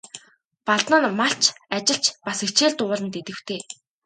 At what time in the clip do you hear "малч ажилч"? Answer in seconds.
1.21-2.05